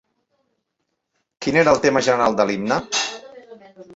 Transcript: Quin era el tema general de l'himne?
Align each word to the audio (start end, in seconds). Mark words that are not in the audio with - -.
Quin 1.45 1.59
era 1.63 1.75
el 1.77 1.83
tema 1.85 2.03
general 2.07 2.39
de 2.39 2.47
l'himne? 2.51 2.79